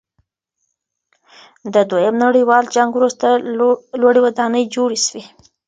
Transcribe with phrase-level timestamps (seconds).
[1.73, 3.27] د دویم نړیوال جنګ وروسته
[4.01, 5.23] لوړې ودانۍ جوړې سوې.